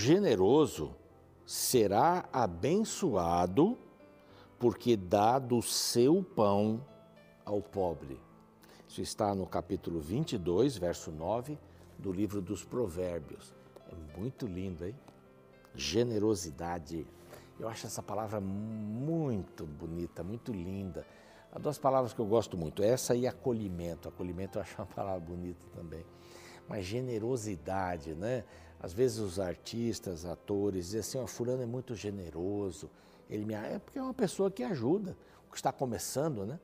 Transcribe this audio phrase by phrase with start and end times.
[0.00, 0.96] generoso
[1.44, 3.76] será abençoado
[4.58, 6.84] porque dá do seu pão
[7.44, 8.18] ao pobre.
[8.88, 11.58] Isso está no capítulo 22, verso 9
[11.98, 13.54] do livro dos Provérbios.
[13.90, 14.94] É muito lindo, hein?
[15.74, 17.06] Generosidade.
[17.58, 21.06] Eu acho essa palavra muito bonita, muito linda.
[21.52, 24.08] Há duas palavras que eu gosto muito, essa e acolhimento.
[24.08, 26.04] Acolhimento eu acho uma palavra bonita também.
[26.70, 28.44] Mas generosidade, né?
[28.78, 32.88] Às vezes os artistas, atores dizem assim, ó, fulano é muito generoso.
[33.28, 33.54] Ele me...
[33.54, 35.16] É porque é uma pessoa que ajuda,
[35.48, 36.60] o que está começando, né?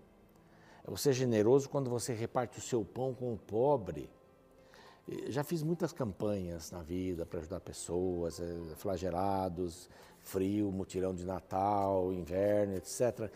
[0.86, 4.08] É você generoso quando você reparte o seu pão com o pobre.
[5.26, 8.44] Já fiz muitas campanhas na vida para ajudar pessoas, eh,
[8.76, 13.28] flagelados, frio, mutirão de Natal, inverno, etc.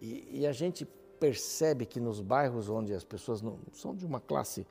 [0.00, 0.86] E, e, a gente
[1.20, 4.66] percebe que nos bairros onde as pessoas não são de uma classe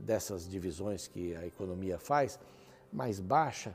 [0.00, 2.38] dessas divisões que a economia faz,
[2.92, 3.74] mais baixa,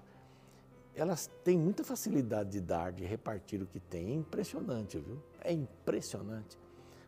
[0.95, 4.11] elas têm muita facilidade de dar, de repartir o que tem.
[4.11, 5.21] É impressionante, viu?
[5.41, 6.57] É impressionante.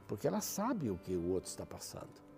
[0.07, 2.29] Porque ela sabe o que o outro está passando.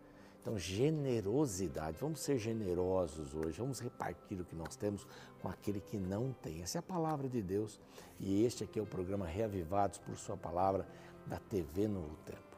[0.41, 1.97] Então, generosidade.
[1.99, 3.59] Vamos ser generosos hoje.
[3.59, 5.05] Vamos repartir o que nós temos
[5.41, 6.63] com aquele que não tem.
[6.63, 7.79] Essa é a palavra de Deus.
[8.19, 10.87] E este aqui é o programa Reavivados por Sua Palavra
[11.27, 11.87] da TV
[12.25, 12.50] Tempo.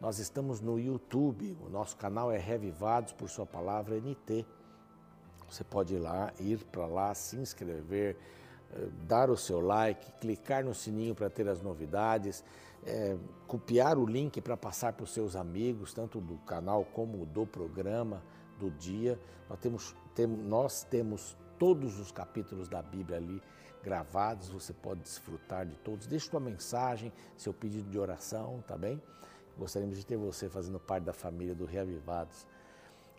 [0.00, 1.56] Nós estamos no YouTube.
[1.66, 4.46] O nosso canal é Reavivados por Sua Palavra NT.
[5.50, 8.16] Você pode ir lá, ir para lá, se inscrever,
[8.70, 12.44] eh, dar o seu like, clicar no sininho para ter as novidades,
[12.84, 17.44] é, copiar o link para passar para os seus amigos, tanto do canal como do
[17.44, 18.22] programa
[18.58, 19.18] do dia.
[19.48, 23.42] Nós temos, tem, nós temos todos os capítulos da Bíblia ali
[23.82, 26.06] gravados, você pode desfrutar de todos.
[26.06, 29.02] Deixe sua mensagem, seu pedido de oração, tá bem?
[29.58, 32.46] Gostaríamos de ter você fazendo parte da família do Reavivados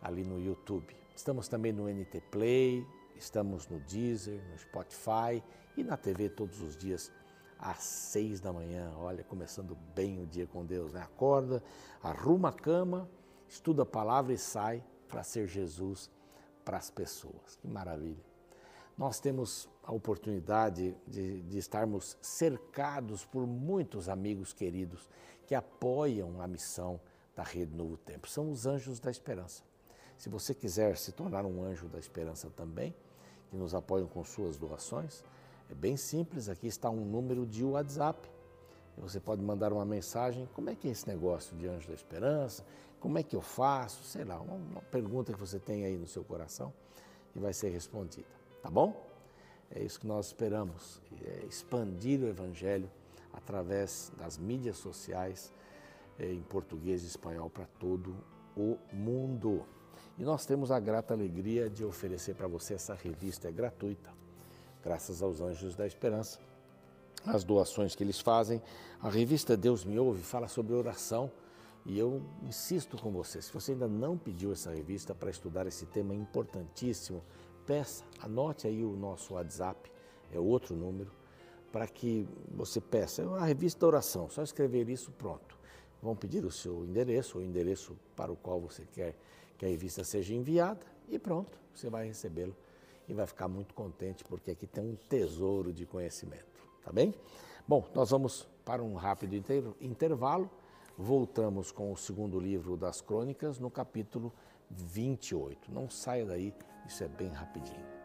[0.02, 0.96] ali no YouTube.
[1.14, 5.44] Estamos também no NT Play, estamos no Deezer, no Spotify
[5.76, 7.12] e na TV todos os dias
[7.60, 8.94] às seis da manhã.
[8.98, 11.02] Olha, começando bem o dia com Deus, né?
[11.02, 11.62] Acorda,
[12.02, 13.10] arruma a cama,
[13.50, 16.10] estuda a palavra e sai para ser Jesus
[16.64, 17.58] para as pessoas.
[17.60, 18.24] Que maravilha!
[18.98, 25.10] Nós temos a oportunidade de, de estarmos cercados por muitos amigos queridos
[25.50, 27.02] que apoiam a missão
[27.36, 28.30] da Rede Novo Tempo.
[28.30, 29.64] São os anjos da esperança.
[30.16, 32.94] Se você quiser se tornar um anjo da esperança também,
[33.50, 35.24] que nos apoiam com suas doações,
[35.68, 38.30] é bem simples, aqui está um número de WhatsApp.
[39.00, 42.64] Você pode mandar uma mensagem, como é que é esse negócio de anjo da esperança?
[43.00, 44.04] Como é que eu faço?
[44.04, 46.72] Sei lá, uma, uma pergunta que você tem aí no seu coração
[47.36, 48.28] e vai ser respondida,
[48.62, 49.04] tá bom?
[49.72, 52.88] É isso que nós esperamos, é expandir o Evangelho
[53.34, 55.54] através das mídias sociais
[56.18, 58.16] é, em português e espanhol para todo
[58.56, 59.66] o mundo.
[60.18, 64.12] E nós temos a grata alegria de oferecer para você essa revista é gratuita,
[64.84, 66.40] graças aos Anjos da Esperança.
[67.26, 68.62] As doações que eles fazem,
[69.02, 71.32] a revista Deus Me Ouve fala sobre oração
[71.86, 75.86] e eu insisto com você, se você ainda não pediu essa revista para estudar esse
[75.86, 77.24] tema importantíssimo,
[77.66, 79.92] peça, anote aí o nosso WhatsApp,
[80.32, 81.12] é outro número,
[81.72, 83.22] para que você peça.
[83.22, 85.58] É uma revista oração, só escrever isso, pronto.
[86.02, 89.16] Vão pedir o seu endereço, o endereço para o qual você quer
[89.58, 90.80] que a revista seja enviada
[91.10, 92.56] e pronto, você vai recebê-lo
[93.08, 97.14] e vai ficar muito contente porque aqui tem um tesouro de conhecimento, tá bem?
[97.68, 99.36] Bom, nós vamos para um rápido
[99.82, 100.50] intervalo.
[100.98, 104.34] Voltamos com o segundo livro das crônicas no capítulo
[104.70, 105.72] 28.
[105.72, 106.54] Não saia daí,
[106.88, 107.99] isso é bem rapidinho.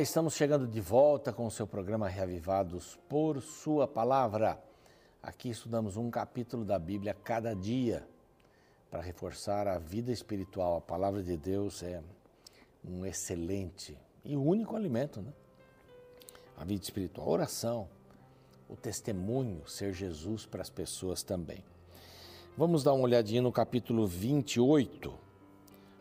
[0.00, 4.62] Estamos chegando de volta com o seu programa Reavivados por Sua Palavra.
[5.20, 8.06] Aqui estudamos um capítulo da Bíblia cada dia
[8.88, 10.76] para reforçar a vida espiritual.
[10.76, 12.00] A palavra de Deus é
[12.84, 15.32] um excelente e único alimento, né?
[16.56, 17.88] A vida espiritual, a oração,
[18.68, 21.64] o testemunho, ser Jesus para as pessoas também.
[22.56, 25.12] Vamos dar uma olhadinha no capítulo 28.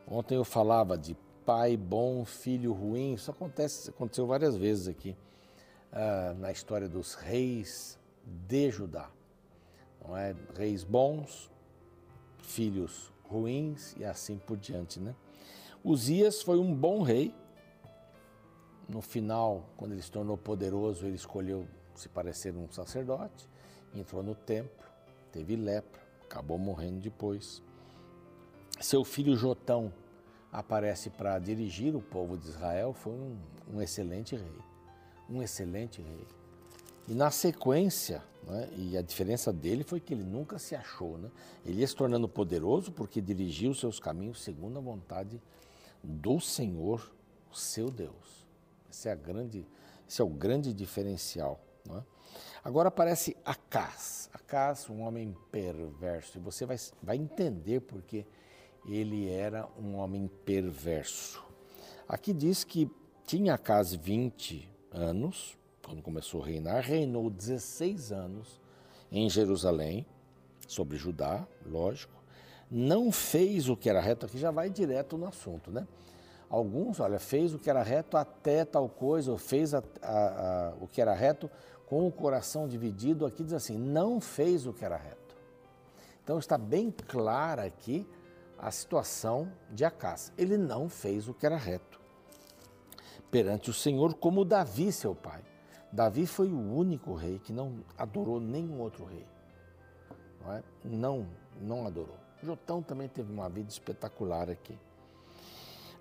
[0.08, 3.14] Ontem eu falava de pai bom, filho ruim.
[3.14, 5.16] Isso acontece, aconteceu várias vezes aqui
[5.92, 9.10] uh, na história dos reis de Judá.
[10.06, 10.36] Não é?
[10.56, 11.52] Reis bons,
[12.42, 15.16] filhos ruins e assim por diante, né?
[15.84, 17.34] Uzias foi um bom rei.
[18.88, 23.48] No final, quando ele se tornou poderoso, ele escolheu se parecer um sacerdote,
[23.96, 24.86] entrou no templo,
[25.32, 27.62] teve lepra, acabou morrendo depois.
[28.80, 29.94] Seu filho Jotão
[30.54, 33.38] aparece para dirigir o povo de Israel, foi um,
[33.74, 34.60] um excelente rei.
[35.28, 36.28] Um excelente rei.
[37.08, 41.18] E na sequência, né, e a diferença dele foi que ele nunca se achou.
[41.18, 41.32] Né?
[41.66, 45.42] Ele ia se tornando poderoso porque dirigiu seus caminhos segundo a vontade
[46.04, 47.12] do Senhor,
[47.52, 48.46] seu Deus.
[48.92, 49.66] Esse é, a grande,
[50.08, 51.60] esse é o grande diferencial.
[51.84, 52.04] Né?
[52.64, 54.30] Agora aparece Acas.
[54.32, 56.38] Acas, um homem perverso.
[56.38, 58.26] E você vai, vai entender porque
[58.88, 61.44] ele era um homem perverso.
[62.08, 62.90] Aqui diz que
[63.26, 68.60] tinha Acas 20 anos, quando começou a reinar, reinou 16 anos
[69.12, 70.06] em Jerusalém,
[70.68, 72.14] sobre Judá, lógico.
[72.70, 75.88] Não fez o que era reto, aqui já vai direto no assunto, né?
[76.50, 80.74] Alguns, olha, fez o que era reto até tal coisa, ou fez a, a, a,
[80.82, 81.50] o que era reto
[81.88, 83.26] com o coração dividido.
[83.26, 85.36] Aqui diz assim: não fez o que era reto.
[86.24, 88.08] Então está bem clara aqui
[88.64, 90.32] a situação de Acás.
[90.38, 92.00] Ele não fez o que era reto
[93.30, 95.44] perante o Senhor, como Davi, seu pai.
[95.92, 99.26] Davi foi o único rei que não adorou nenhum outro rei.
[100.40, 100.64] Não, é?
[100.84, 101.28] não,
[101.60, 102.16] não adorou.
[102.42, 104.78] Jotão também teve uma vida espetacular aqui.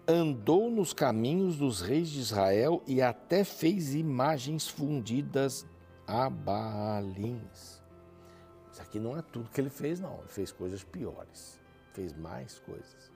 [0.06, 5.67] Andou nos caminhos dos reis de Israel e até fez imagens fundidas
[6.06, 7.82] a Baalins.
[8.70, 10.19] Isso aqui não é tudo que ele fez, não.
[10.19, 11.62] Ele fez coisas piores.
[11.93, 13.11] Fez mais coisas.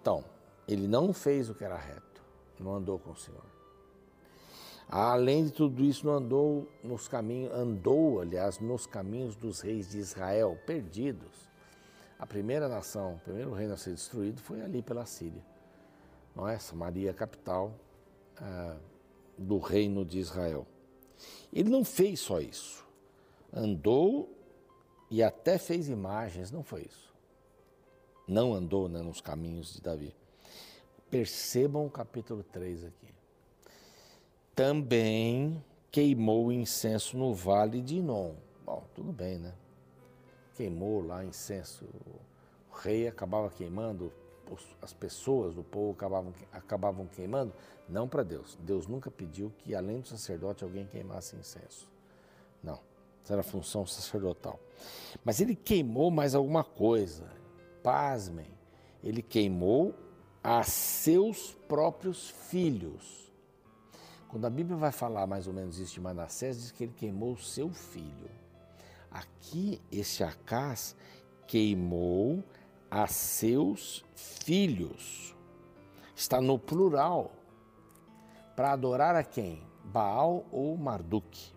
[0.00, 0.24] Então,
[0.66, 2.22] ele não fez o que era reto.
[2.58, 3.44] Não andou com o Senhor.
[4.88, 9.98] Além de tudo isso, não andou nos caminhos, andou, aliás, nos caminhos dos reis de
[9.98, 11.50] Israel, perdidos.
[12.18, 15.42] A primeira nação, o primeiro reino a ser destruído foi ali pela Síria.
[16.36, 16.58] Não é?
[16.58, 17.74] Samaria, capital
[18.36, 18.76] ah,
[19.36, 20.66] do reino de Israel.
[21.52, 22.84] Ele não fez só isso.
[23.52, 24.30] Andou
[25.10, 27.11] e até fez imagens, não foi isso.
[28.32, 30.14] Não andou né, nos caminhos de Davi.
[31.10, 33.12] Percebam o capítulo 3 aqui
[34.54, 38.34] também queimou incenso no vale de Inom.
[38.64, 39.54] Bom, tudo bem, né?
[40.54, 41.84] Queimou lá incenso.
[42.70, 44.12] O rei acabava queimando,
[44.80, 47.52] as pessoas do povo acabavam, acabavam queimando,
[47.88, 48.58] não para Deus.
[48.60, 51.88] Deus nunca pediu que, além do sacerdote, alguém queimasse incenso.
[52.62, 52.78] Não,
[53.24, 54.60] essa era a função sacerdotal.
[55.24, 57.24] Mas ele queimou mais alguma coisa.
[57.82, 58.50] Pasmem,
[59.02, 59.94] ele queimou
[60.42, 63.32] a seus próprios filhos.
[64.28, 67.36] Quando a Bíblia vai falar mais ou menos isso de Manassés, diz que ele queimou
[67.36, 68.30] seu filho.
[69.10, 70.96] Aqui, esse Acás
[71.46, 72.42] queimou
[72.90, 75.36] a seus filhos.
[76.16, 77.32] Está no plural.
[78.56, 79.62] Para adorar a quem?
[79.84, 81.52] Baal ou Marduk?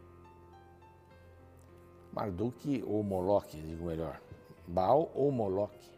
[2.12, 4.22] Marduk ou Moloque, digo melhor.
[4.68, 5.95] Baal ou Moloque.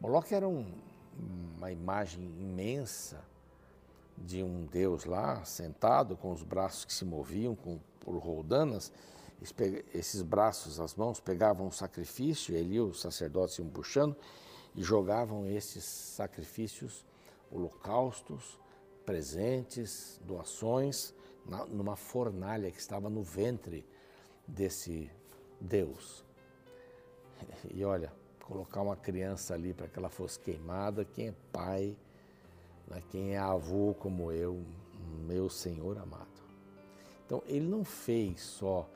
[0.00, 0.66] Moloque era um,
[1.58, 3.22] uma imagem imensa
[4.16, 8.90] de um deus lá, sentado, com os braços que se moviam com, por roldanas.
[9.92, 14.16] Esses braços, as mãos, pegavam o sacrifício, ele e os sacerdotes iam puxando
[14.74, 17.04] e jogavam esses sacrifícios,
[17.50, 18.58] holocaustos,
[19.04, 21.14] presentes, doações,
[21.44, 23.86] na, numa fornalha que estava no ventre
[24.46, 25.10] desse
[25.60, 26.24] Deus.
[27.72, 28.12] E olha,
[28.50, 31.96] colocar uma criança ali para que ela fosse queimada, quem é pai
[32.90, 34.60] né, quem é avô como eu,
[35.24, 36.28] meu Senhor amado.
[37.24, 38.90] Então, ele não fez só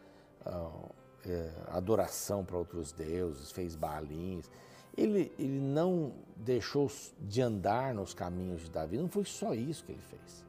[0.45, 0.91] uh,
[1.25, 4.51] é, adoração para outros deuses, fez balins.
[4.97, 9.93] Ele, ele não deixou de andar nos caminhos de Davi, não foi só isso que
[9.93, 10.45] ele fez.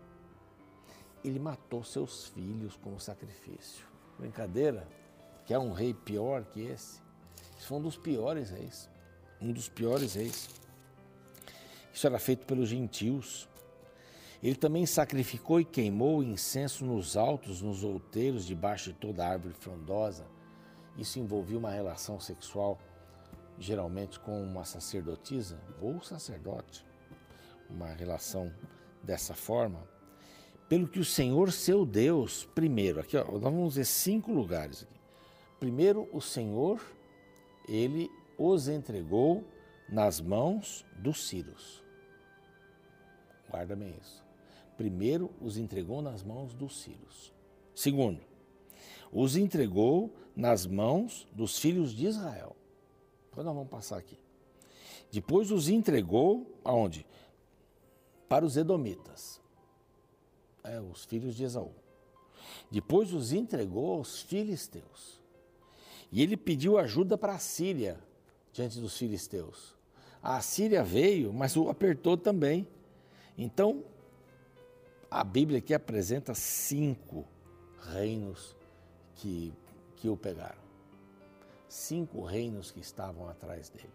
[1.24, 3.86] Ele matou seus filhos como sacrifício.
[4.18, 4.88] Brincadeira?
[5.46, 7.00] Que é um rei pior que esse?
[7.58, 8.90] Isso foi um dos piores reis.
[9.42, 10.50] Um dos piores reis.
[11.94, 13.48] Isso era feito pelos gentios.
[14.44, 20.25] Ele também sacrificou e queimou incenso nos altos, nos outeiros, debaixo de toda árvore frondosa.
[20.98, 22.77] Isso envolvia uma relação sexual,
[23.58, 26.86] geralmente com uma sacerdotisa ou sacerdote.
[27.70, 28.54] Uma relação
[29.01, 29.88] dessa forma.
[30.68, 35.00] Pelo que o Senhor, seu Deus, primeiro, aqui ó, nós vamos ver cinco lugares aqui.
[35.60, 36.82] Primeiro, o Senhor,
[37.68, 39.44] ele os entregou
[39.89, 41.84] nas mãos dos Círios.
[43.50, 44.24] Guarda bem isso.
[44.77, 47.34] Primeiro, os entregou nas mãos dos Círios.
[47.74, 48.22] Segundo,
[49.12, 52.56] os entregou nas mãos dos filhos de Israel.
[53.32, 54.20] Então nós vamos passar aqui.
[55.12, 57.06] Depois os entregou aonde?
[58.27, 59.39] Para os Edomitas,
[60.63, 61.72] é, os filhos de Esaú.
[62.70, 65.22] Depois os entregou aos filisteus.
[66.12, 68.00] E ele pediu ajuda para a Síria
[68.56, 69.76] diante dos filisteus.
[70.24, 72.66] A Síria veio, mas o apertou também
[73.38, 73.84] Então,
[75.12, 77.26] a Bíblia aqui apresenta cinco
[77.92, 78.56] reinos
[79.16, 79.54] que,
[79.98, 80.64] que o pegaram.
[81.68, 83.92] Cinco reinos que estavam atrás dele.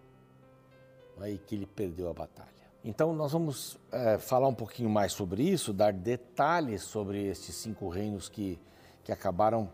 [1.18, 2.50] Aí que ele perdeu a batalha.
[2.84, 7.88] Então, nós vamos é, falar um pouquinho mais sobre isso, dar detalhes sobre estes cinco
[7.88, 8.58] reinos que,
[9.04, 9.70] que acabaram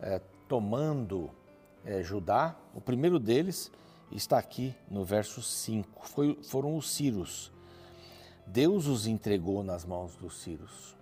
[0.00, 0.18] é,
[0.48, 1.30] tomando
[1.84, 2.56] é, Judá.
[2.74, 3.70] O primeiro deles
[4.16, 6.08] está aqui no verso 5.
[6.08, 7.52] Foi, foram os Círios.
[8.46, 10.96] Deus os entregou nas mãos dos Círios.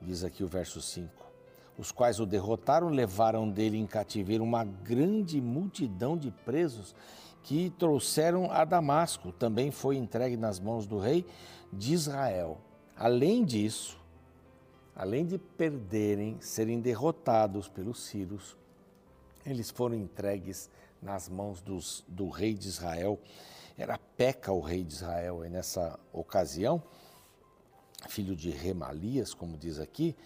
[0.00, 1.10] Diz aqui o verso 5.
[1.76, 6.94] Os quais o derrotaram, levaram dele em cativeiro uma grande multidão de presos
[7.42, 9.32] que trouxeram a Damasco.
[9.32, 11.24] Também foi entregue nas mãos do rei
[11.72, 12.58] de Israel.
[12.96, 13.98] Além disso,
[14.94, 18.56] além de perderem, serem derrotados pelos sírios,
[19.46, 20.68] eles foram entregues
[21.00, 23.18] nas mãos dos, do rei de Israel.
[23.76, 26.82] Era Peca o rei de Israel, e nessa ocasião,
[28.08, 30.16] filho de Remalias, como diz aqui,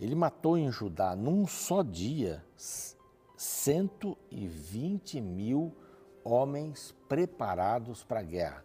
[0.00, 2.44] ele matou em Judá, num só dia,
[3.36, 5.74] 120 mil
[6.24, 8.64] homens preparados para a guerra.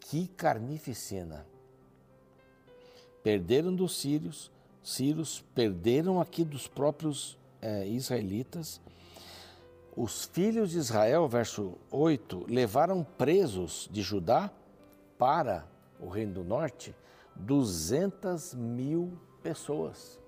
[0.00, 1.46] Que carnificina!
[3.22, 4.50] Perderam dos sírios,
[4.82, 8.80] sírios perderam aqui dos próprios é, israelitas.
[9.96, 14.50] Os filhos de Israel, verso 8, levaram presos de Judá
[15.16, 15.66] para
[16.00, 16.94] o Reino do Norte
[17.36, 20.18] 200 mil pessoas.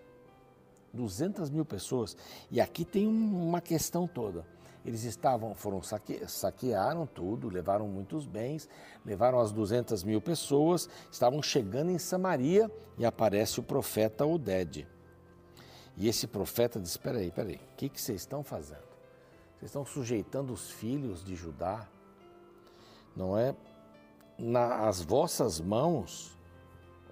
[0.92, 2.16] 200 mil pessoas.
[2.50, 4.46] E aqui tem uma questão toda.
[4.85, 8.68] Eles estavam, foram saque, saquearam tudo, levaram muitos bens,
[9.04, 14.87] levaram as 200 mil pessoas, estavam chegando em Samaria e aparece o profeta Oded.
[15.96, 18.96] E esse profeta diz: Espera aí, espera aí, o que, que vocês estão fazendo?
[19.58, 21.88] Vocês estão sujeitando os filhos de Judá?
[23.14, 23.54] Não é?
[24.38, 26.36] Nas vossas mãos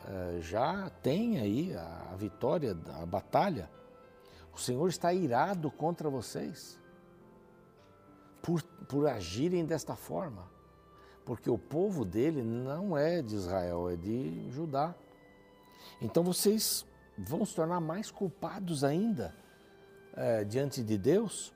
[0.07, 3.71] eh, já tem aí a, vitória, a batalha.
[4.55, 6.79] O Senhor está irado contra vocês
[8.43, 10.47] por, por agirem desta forma.
[11.25, 14.95] Porque o povo dele não é de Israel, é de Judá.
[16.03, 16.87] Então vocês
[17.17, 19.35] vão se tornar mais culpados ainda
[20.15, 21.55] é, diante de Deus.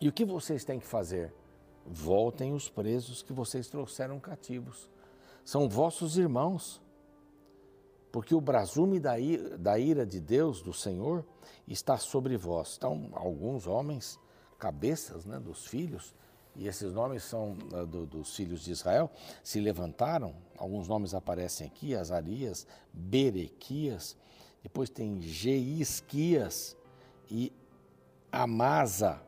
[0.00, 1.32] E o que vocês têm que fazer?
[1.84, 4.90] Voltem os presos que vocês trouxeram cativos.
[5.44, 6.80] São vossos irmãos.
[8.12, 11.24] Porque o brasume da ira, de Deus, do Senhor,
[11.66, 12.76] está sobre vós.
[12.76, 14.18] Então, alguns homens
[14.58, 16.14] cabeças né, dos filhos,
[16.56, 19.10] e esses nomes são uh, do, dos filhos de Israel,
[19.44, 20.34] se levantaram.
[20.56, 24.16] Alguns nomes aparecem aqui: Azarias, Berequias,
[24.62, 26.76] depois tem Geisquias
[27.30, 27.52] e
[28.32, 29.27] Amasa.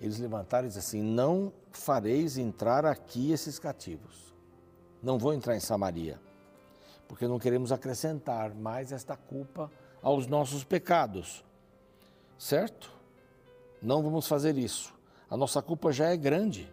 [0.00, 4.34] Eles levantaram e disseram assim: Não fareis entrar aqui esses cativos.
[5.02, 6.20] Não vou entrar em Samaria,
[7.06, 9.70] porque não queremos acrescentar mais esta culpa
[10.02, 11.44] aos nossos pecados.
[12.38, 12.92] Certo?
[13.80, 14.94] Não vamos fazer isso.
[15.30, 16.72] A nossa culpa já é grande.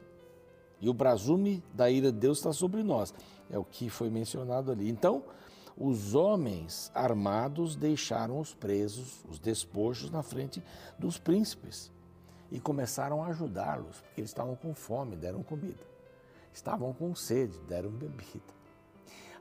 [0.81, 3.13] E o brasume da ira de Deus está sobre nós.
[3.49, 4.89] É o que foi mencionado ali.
[4.89, 5.23] Então,
[5.77, 10.61] os homens armados deixaram os presos, os despojos, na frente
[10.99, 11.91] dos príncipes
[12.53, 15.83] e começaram a ajudá-los, porque eles estavam com fome, deram comida.
[16.53, 18.53] Estavam com sede, deram bebida.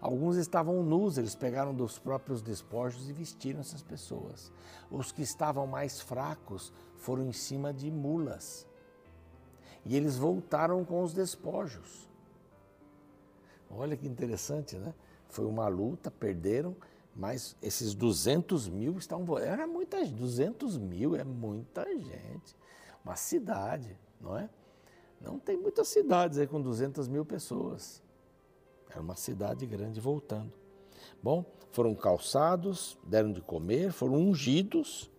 [0.01, 4.51] Alguns estavam nus, eles pegaram dos próprios despojos e vestiram essas pessoas.
[4.91, 8.67] Os que estavam mais fracos foram em cima de mulas.
[9.85, 12.09] E eles voltaram com os despojos.
[13.71, 14.95] Olha que interessante, né?
[15.29, 16.75] Foi uma luta, perderam,
[17.15, 19.39] mas esses 200 mil estavam.
[19.39, 22.62] Era muita gente, 200 mil é muita gente.
[23.05, 24.49] Uma cidade, não é?
[25.21, 28.03] Não tem muitas cidades aí com 200 mil pessoas.
[28.91, 30.53] Era uma cidade grande voltando.
[31.23, 35.11] Bom, foram calçados, deram de comer, foram ungidos.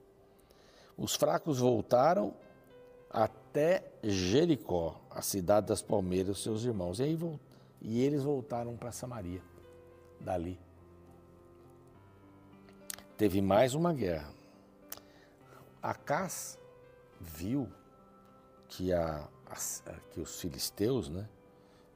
[0.98, 2.34] Os fracos voltaram
[3.10, 7.00] até Jericó, a cidade das palmeiras, seus irmãos.
[7.00, 7.20] E, aí,
[7.82, 9.42] e eles voltaram para Samaria,
[10.20, 10.60] dali.
[13.18, 14.34] Teve mais uma guerra.
[15.82, 16.58] Acás
[17.24, 17.68] viu
[18.68, 19.56] que, a, a,
[20.12, 21.28] que os filisteus né,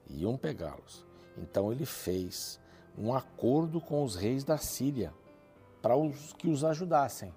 [0.10, 1.06] iam pegá-los.
[1.38, 2.60] Então ele fez
[2.98, 5.14] um acordo com os reis da Síria
[5.82, 5.94] para
[6.38, 7.34] que os ajudassem.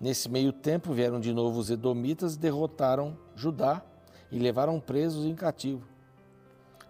[0.00, 3.82] Nesse meio tempo vieram de novo os edomitas, derrotaram Judá
[4.30, 5.86] e levaram presos em cativo.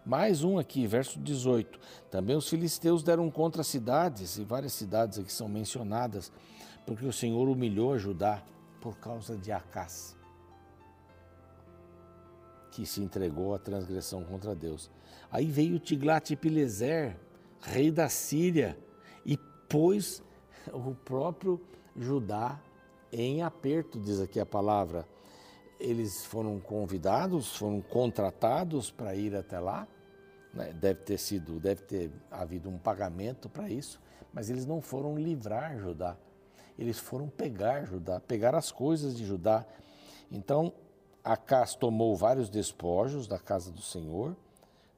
[0.06, 1.80] Mais um aqui, verso 18.
[2.10, 6.30] Também os filisteus deram contra cidades, e várias cidades aqui são mencionadas,
[6.84, 8.42] porque o Senhor humilhou a Judá
[8.84, 10.14] por causa de Acás,
[12.70, 14.90] que se entregou à transgressão contra Deus.
[15.30, 17.16] Aí veio Tiglat-Pileser,
[17.62, 18.78] rei da Síria,
[19.24, 19.38] e
[19.70, 20.22] pôs
[20.70, 21.58] o próprio
[21.96, 22.60] Judá
[23.10, 25.08] em aperto, diz aqui a palavra.
[25.80, 29.88] Eles foram convidados, foram contratados para ir até lá.
[30.52, 30.74] Né?
[30.74, 33.98] Deve ter sido, deve ter havido um pagamento para isso,
[34.30, 36.18] mas eles não foram livrar Judá.
[36.78, 39.64] Eles foram pegar Judá, pegar as coisas de Judá.
[40.30, 40.72] Então,
[41.22, 44.36] Acas tomou vários despojos da casa do Senhor,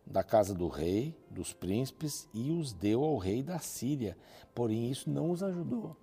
[0.05, 4.17] da casa do rei, dos príncipes, e os deu ao rei da Síria.
[4.55, 5.97] Porém, isso não os ajudou.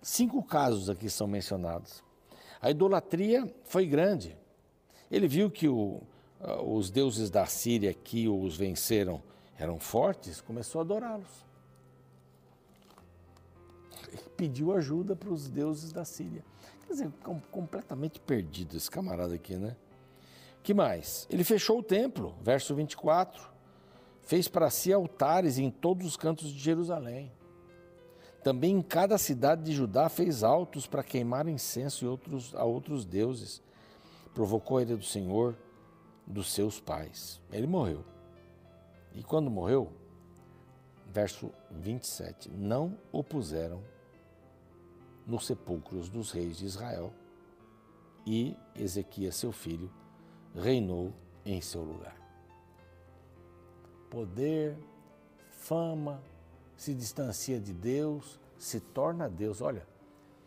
[0.00, 2.02] Cinco casos aqui são mencionados.
[2.60, 4.36] A idolatria foi grande.
[5.10, 6.00] Ele viu que o,
[6.64, 9.22] os deuses da Síria que os venceram
[9.58, 11.47] eram fortes, começou a adorá-los.
[14.36, 16.44] Pediu ajuda para os deuses da Síria.
[16.86, 17.12] Quer dizer,
[17.50, 19.76] completamente perdido esse camarada aqui, né?
[20.68, 21.26] que mais?
[21.30, 23.42] Ele fechou o templo, verso 24.
[24.20, 27.32] Fez para si altares em todos os cantos de Jerusalém.
[28.44, 33.06] Também em cada cidade de Judá fez altos para queimar incenso e outros, a outros
[33.06, 33.62] deuses.
[34.34, 35.56] Provocou a ira do Senhor
[36.26, 37.40] dos seus pais.
[37.50, 38.04] Ele morreu.
[39.14, 39.90] E quando morreu,
[41.06, 43.82] verso 27, não o puseram
[45.28, 47.12] nos sepulcros dos reis de Israel.
[48.26, 49.90] E Ezequias, seu filho,
[50.54, 51.12] reinou
[51.44, 52.16] em seu lugar.
[54.10, 54.76] Poder,
[55.50, 56.20] fama,
[56.76, 59.60] se distancia de Deus, se torna Deus.
[59.60, 59.86] Olha,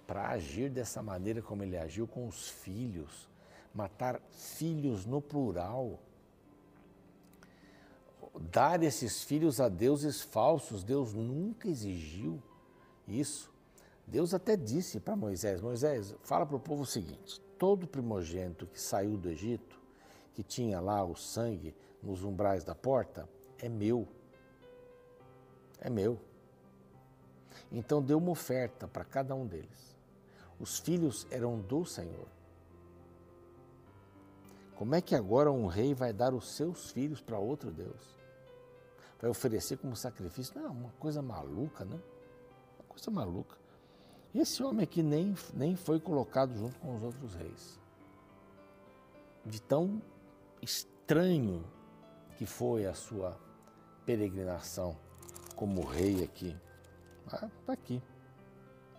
[0.07, 3.29] para agir dessa maneira como ele agiu com os filhos,
[3.73, 5.99] matar filhos no plural,
[8.51, 12.41] dar esses filhos a deuses falsos, Deus nunca exigiu
[13.07, 13.50] isso.
[14.11, 18.79] Deus até disse para Moisés: Moisés, fala para o povo o seguinte: todo primogênito que
[18.79, 19.79] saiu do Egito
[20.33, 24.07] que tinha lá o sangue nos umbrais da porta, é meu.
[25.79, 26.19] É meu.
[27.71, 29.95] Então deu uma oferta para cada um deles.
[30.59, 32.27] Os filhos eram do Senhor.
[34.75, 38.19] Como é que agora um rei vai dar os seus filhos para outro Deus?
[39.19, 40.59] Vai oferecer como sacrifício?
[40.59, 41.99] Não, uma coisa maluca, né?
[42.79, 43.60] Uma coisa maluca.
[44.33, 47.79] Esse homem aqui nem, nem foi colocado junto com os outros reis.
[49.45, 50.01] De tão
[50.61, 51.65] estranho
[52.37, 53.37] que foi a sua
[54.05, 54.97] peregrinação
[55.55, 56.55] como rei aqui.
[57.25, 58.01] Está ah, aqui.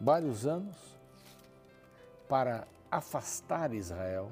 [0.00, 0.76] Vários anos
[2.28, 4.30] para afastar Israel,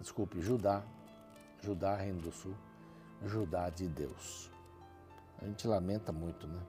[0.00, 0.82] desculpe, Judá,
[1.60, 2.54] Judá, Reino do Sul,
[3.24, 4.50] Judá de Deus.
[5.40, 6.60] A gente lamenta muito, né?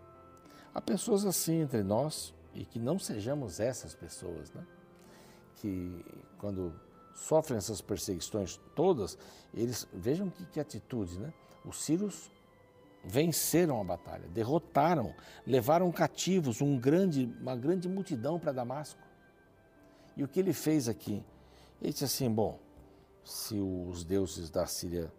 [0.73, 4.65] Há pessoas assim entre nós e que não sejamos essas pessoas, né?
[5.55, 6.03] Que
[6.37, 6.73] quando
[7.15, 9.17] sofrem essas perseguições todas,
[9.53, 11.33] eles vejam que, que atitude, né?
[11.63, 12.31] Os sírios
[13.03, 15.13] venceram a batalha, derrotaram,
[15.45, 18.99] levaram cativos um grande, uma grande multidão para Damasco.
[20.15, 21.23] E o que ele fez aqui?
[21.81, 22.59] Ele disse assim: bom,
[23.23, 25.11] se os deuses da Síria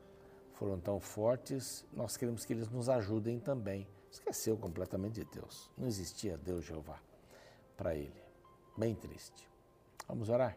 [0.55, 3.87] foram tão fortes, nós queremos que eles nos ajudem também.
[4.11, 5.71] Esqueceu completamente de Deus.
[5.77, 7.01] Não existia Deus Jeová
[7.83, 8.15] para ele.
[8.77, 9.49] Bem triste.
[10.07, 10.57] Vamos orar?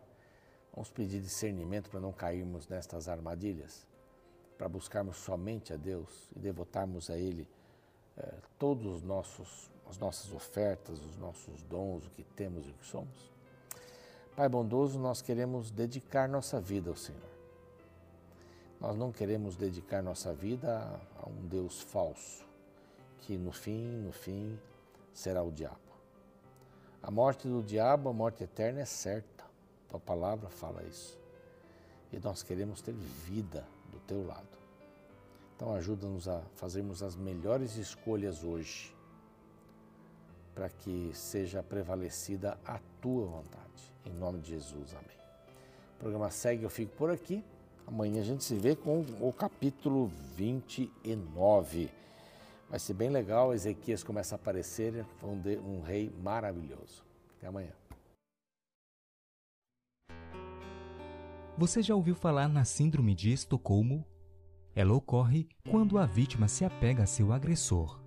[0.72, 3.88] Vamos pedir discernimento para não cairmos nestas armadilhas,
[4.60, 7.48] para buscarmos somente a Deus e devotarmos a Ele
[8.16, 12.74] eh, todos os nossos, as nossas ofertas, os nossos dons, o que temos e o
[12.74, 13.32] que somos.
[14.36, 17.36] Pai bondoso, nós queremos dedicar nossa vida ao Senhor.
[18.80, 22.46] Nós não queremos dedicar nossa vida a, um Deus falso,
[23.22, 24.60] que no fim, no fim,
[25.12, 25.85] será o diabo.
[27.06, 29.46] A morte do diabo, a morte eterna, é certa.
[29.88, 31.16] Tua palavra fala isso.
[32.12, 34.58] E nós queremos ter vida do teu lado.
[35.56, 38.92] Então ajuda-nos a fazermos as melhores escolhas hoje,
[40.56, 43.94] para que seja prevalecida a tua vontade.
[44.04, 45.18] Em nome de Jesus, amém.
[45.98, 47.44] O programa segue, eu fico por aqui.
[47.86, 51.92] Amanhã a gente se vê com o capítulo 29.
[52.76, 57.06] Vai ser bem legal, Ezequias começa a aparecer, um, um rei maravilhoso.
[57.38, 57.72] Até amanhã.
[61.58, 64.06] Você já ouviu falar na Síndrome de Estocolmo?
[64.76, 68.04] Ela ocorre quando a vítima se apega a seu agressor.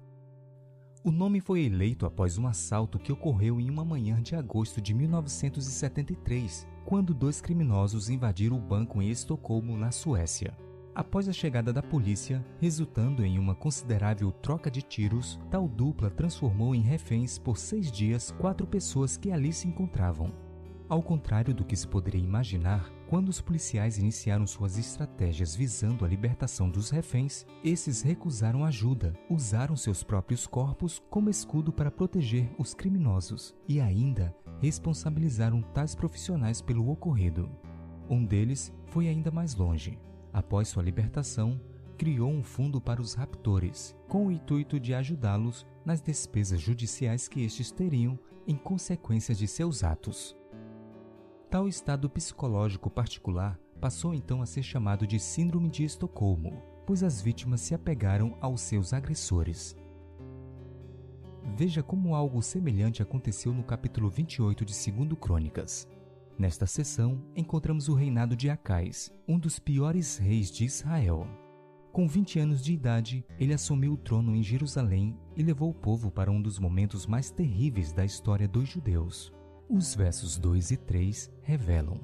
[1.02, 4.92] O nome foi eleito após um assalto que ocorreu em uma manhã de agosto de
[4.92, 10.54] 1973, quando dois criminosos invadiram o banco em Estocolmo, na Suécia.
[10.99, 16.75] Após a chegada da polícia, resultando em uma considerável troca de tiros, tal dupla transformou
[16.75, 20.35] em reféns por seis dias quatro pessoas que ali se encontravam.
[20.89, 26.09] Ao contrário do que se poderia imaginar, Quando os policiais iniciaram suas estratégias visando a
[26.09, 32.75] libertação dos reféns, esses recusaram ajuda, usaram seus próprios corpos como escudo para proteger os
[32.75, 37.49] criminosos e ainda responsabilizaram tais profissionais pelo ocorrido.
[38.11, 39.99] Um deles foi ainda mais longe.
[40.33, 41.61] Após sua libertação,
[41.97, 47.43] criou um fundo para os raptores, com o intuito de ajudá-los nas despesas judiciais que
[47.43, 50.37] estes teriam em consequência de seus atos.
[51.51, 57.21] Tal estado psicológico particular passou então a ser chamado de Síndrome de Estocolmo, pois as
[57.21, 59.77] vítimas se apegaram aos seus agressores.
[61.57, 65.88] Veja como algo semelhante aconteceu no capítulo 28 de 2 Crônicas.
[66.38, 71.27] Nesta sessão, encontramos o reinado de Acais, um dos piores reis de Israel.
[71.90, 76.12] Com 20 anos de idade, ele assumiu o trono em Jerusalém e levou o povo
[76.12, 79.33] para um dos momentos mais terríveis da história dos judeus.
[79.68, 81.98] Os versos 2 e 3 revelam: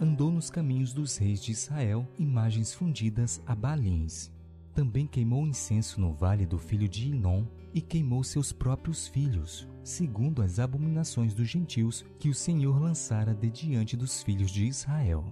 [0.00, 4.32] Andou nos caminhos dos reis de Israel, imagens fundidas a balins.
[4.80, 10.40] Também queimou incenso no vale do filho de Inom e queimou seus próprios filhos, segundo
[10.40, 15.22] as abominações dos gentios que o Senhor lançara de diante dos filhos de Israel.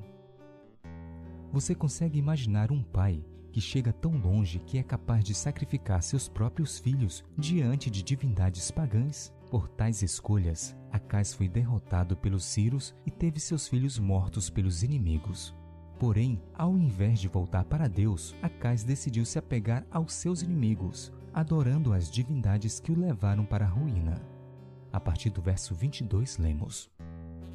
[1.51, 6.29] Você consegue imaginar um pai que chega tão longe que é capaz de sacrificar seus
[6.29, 9.33] próprios filhos diante de divindades pagãs?
[9.51, 15.55] Por tais escolhas, Acais foi derrotado pelos Círios e teve seus filhos mortos pelos inimigos.
[15.99, 21.93] Porém, ao invés de voltar para Deus, Acais decidiu se apegar aos seus inimigos, adorando
[21.93, 24.23] as divindades que o levaram para a ruína.
[24.93, 26.89] A partir do verso 22, lemos: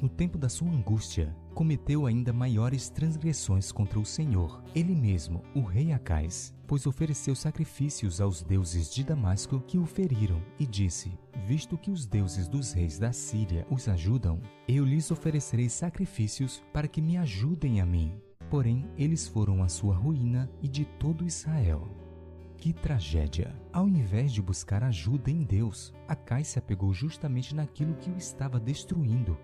[0.04, 5.62] no tempo da sua angústia, cometeu ainda maiores transgressões contra o Senhor, ele mesmo, o
[5.62, 11.78] rei Acais, pois ofereceu sacrifícios aos deuses de Damasco que o feriram, e disse: Visto
[11.78, 17.00] que os deuses dos reis da Síria os ajudam, eu lhes oferecerei sacrifícios para que
[17.00, 18.12] me ajudem a mim.
[18.54, 21.88] Porém, eles foram a sua ruína e de todo Israel.
[22.56, 23.52] Que tragédia!
[23.72, 28.60] Ao invés de buscar ajuda em Deus, Acais se apegou justamente naquilo que o estava
[28.60, 29.36] destruindo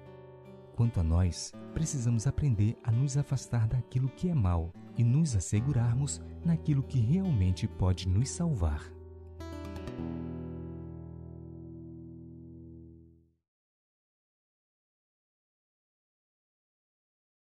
[0.77, 6.21] Quanto a nós, precisamos aprender a nos afastar daquilo que é mal e nos assegurarmos
[6.45, 9.00] naquilo que realmente pode nos salvar.